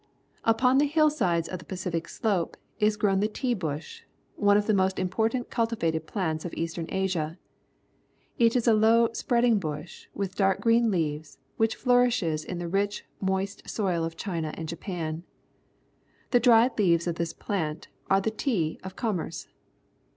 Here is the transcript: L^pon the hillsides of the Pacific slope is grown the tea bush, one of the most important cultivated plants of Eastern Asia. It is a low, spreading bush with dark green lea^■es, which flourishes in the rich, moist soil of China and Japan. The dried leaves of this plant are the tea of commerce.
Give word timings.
L^pon 0.47 0.79
the 0.79 0.85
hillsides 0.87 1.47
of 1.47 1.59
the 1.59 1.65
Pacific 1.65 2.07
slope 2.07 2.57
is 2.79 2.97
grown 2.97 3.19
the 3.19 3.27
tea 3.27 3.53
bush, 3.53 4.01
one 4.35 4.57
of 4.57 4.65
the 4.65 4.73
most 4.73 4.97
important 4.97 5.51
cultivated 5.51 6.07
plants 6.07 6.43
of 6.43 6.55
Eastern 6.55 6.87
Asia. 6.89 7.37
It 8.39 8.55
is 8.55 8.67
a 8.67 8.73
low, 8.73 9.09
spreading 9.13 9.59
bush 9.59 10.07
with 10.15 10.33
dark 10.33 10.59
green 10.59 10.87
lea^■es, 10.89 11.37
which 11.57 11.75
flourishes 11.75 12.43
in 12.43 12.57
the 12.57 12.67
rich, 12.67 13.05
moist 13.19 13.69
soil 13.69 14.03
of 14.03 14.17
China 14.17 14.55
and 14.57 14.67
Japan. 14.67 15.21
The 16.31 16.39
dried 16.39 16.79
leaves 16.79 17.05
of 17.05 17.17
this 17.17 17.31
plant 17.31 17.87
are 18.09 18.21
the 18.21 18.31
tea 18.31 18.79
of 18.83 18.95
commerce. 18.95 19.49